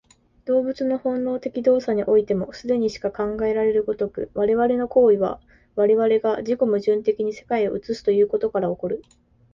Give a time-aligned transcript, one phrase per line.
[0.45, 5.39] 動物の本能的動作においても、既にしか考えられる如く、我々の行為は
[5.75, 9.03] 我々が自己矛盾的に世界を映すということから起こる。